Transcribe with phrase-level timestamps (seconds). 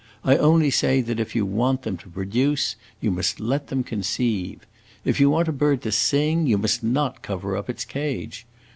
[0.23, 4.65] I only say that if you want them to produce, you must let them conceive.
[5.05, 8.47] If you want a bird to sing, you must not cover up its cage.